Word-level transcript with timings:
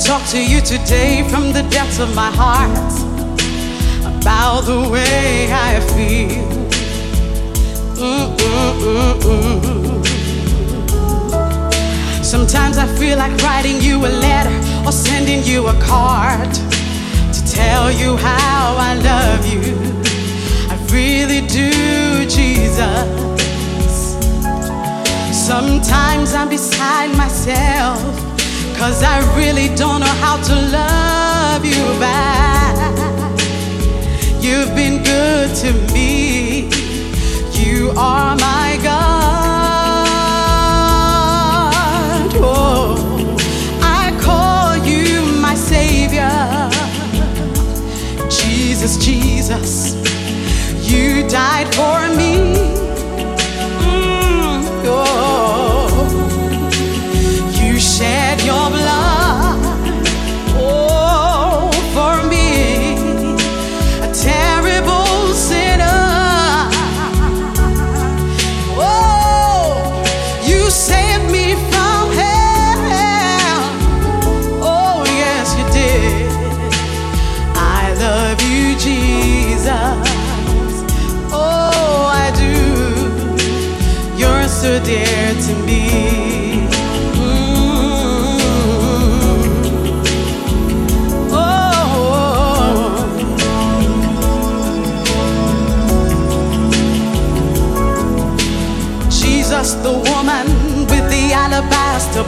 talk 0.00 0.26
to 0.26 0.42
you 0.42 0.62
today 0.62 1.28
from 1.28 1.52
the 1.52 1.62
depths 1.70 1.98
of 1.98 2.14
my 2.14 2.30
heart 2.30 2.70
about 4.06 4.62
the 4.62 4.88
way 4.88 5.52
I 5.52 5.78
feel. 5.92 6.50
Sometimes 12.24 12.78
I 12.78 12.86
feel 12.96 13.18
like 13.18 13.36
writing 13.42 13.80
you 13.82 13.98
a 13.98 14.08
letter 14.08 14.56
or 14.86 14.92
sending 14.92 15.44
you 15.44 15.66
a 15.66 15.74
card 15.80 16.50
to 17.34 17.44
tell 17.46 17.92
you 17.92 18.16
how 18.16 18.76
I 18.78 18.94
love 18.94 19.46
you. 19.52 19.60
I 20.70 20.76
really 20.90 21.46
do, 21.46 22.24
Jesus. 22.24 23.28
Sometimes 25.46 26.32
I'm 26.32 26.48
beside 26.48 27.14
myself, 27.16 28.00
cause 28.80 29.02
I 29.02 29.18
really 29.36 29.68
don't 29.76 30.00
know 30.00 30.16
how 30.24 30.36
to 30.42 30.54
love 30.54 31.64
you 31.66 31.84
back. 32.00 32.74
You've 34.40 34.74
been 34.74 35.02
good 35.04 35.54
to 35.56 35.72
me, 35.92 36.70
you 37.52 37.90
are 37.90 38.34
my 38.36 38.78
God. 38.82 40.00
Oh, 42.36 42.96
I 43.82 44.18
call 44.22 44.78
you 44.78 45.26
my 45.42 45.54
Savior. 45.54 46.30
Jesus, 48.30 48.96
Jesus, 48.96 49.94
you 50.90 51.28
died 51.28 51.68
for 51.74 51.99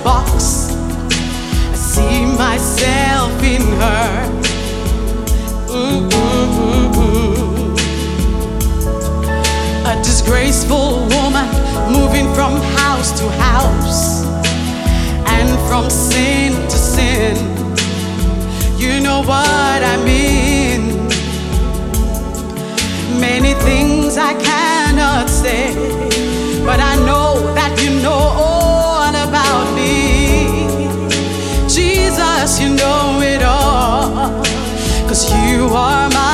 box. 0.02 0.70
I 1.70 1.74
see 1.74 2.24
myself 2.36 3.42
in 3.42 3.62
her. 3.80 4.28
Mm-mm-mm-mm. 5.68 7.32
A 9.86 9.94
disgraceful 10.02 11.06
woman 11.14 11.48
moving 11.92 12.32
from 12.34 12.60
house 12.78 13.10
to 13.20 13.28
house 13.48 14.24
and 15.26 15.48
from 15.68 15.88
sin 15.90 16.52
to 16.52 16.76
sin. 16.76 17.36
You 18.78 19.00
know 19.00 19.20
what 19.20 19.82
I 19.84 19.96
mean. 20.04 21.08
Many 23.20 23.54
things 23.54 24.16
I 24.16 24.34
cannot 24.34 24.71
you 32.60 32.68
know 32.74 33.20
it 33.22 33.42
all, 33.42 34.42
cause 35.08 35.30
you 35.32 35.66
are 35.68 36.08
my 36.10 36.31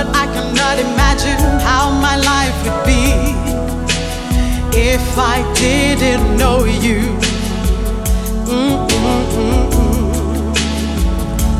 Lord, 0.00 0.16
I 0.16 0.26
cannot 0.32 0.78
imagine 0.78 1.60
how 1.60 1.90
my 1.90 2.16
life 2.16 2.56
would 2.64 2.84
be 2.86 3.12
if 4.78 5.18
I 5.18 5.42
didn't 5.54 6.38
know 6.38 6.64
you. 6.64 7.18
Mm-mm-mm-mm. 8.46 10.14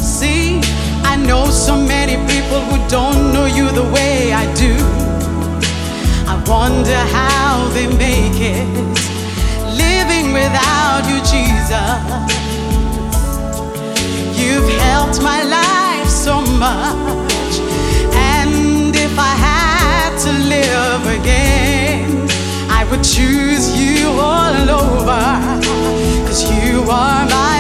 See, 0.01 0.61
I 1.05 1.17
know 1.17 1.51
so 1.51 1.77
many 1.77 2.17
people 2.33 2.61
who 2.61 2.77
don't 2.89 3.33
know 3.35 3.45
you 3.45 3.71
the 3.73 3.85
way 3.93 4.33
I 4.33 4.47
do. 4.55 4.75
I 6.27 6.37
wonder 6.47 7.01
how 7.19 7.69
they 7.75 7.89
make 7.89 8.41
it 8.41 8.67
living 9.85 10.33
without 10.33 11.05
you, 11.11 11.21
Jesus. 11.35 12.01
You've 14.39 14.71
helped 14.81 15.21
my 15.23 15.43
life 15.43 16.09
so 16.09 16.41
much. 16.41 17.30
I 19.21 19.35
had 19.49 20.13
to 20.25 20.33
live 20.55 21.03
again, 21.21 22.29
I 22.71 22.85
would 22.91 23.05
choose 23.05 23.67
you 23.79 24.09
all 24.09 24.71
over. 24.83 25.23
Cause 26.27 26.43
you 26.51 26.83
are 26.91 27.25
my 27.29 27.60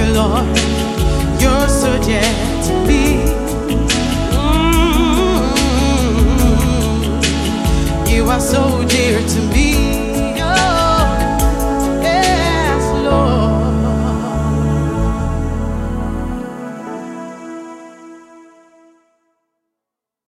you, 0.00 0.12
Lord. 0.14 0.46
You're 1.40 1.68
so 1.68 2.00
gentle. 2.02 2.49